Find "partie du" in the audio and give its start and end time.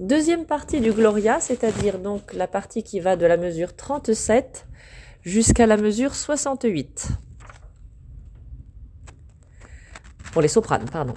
0.46-0.92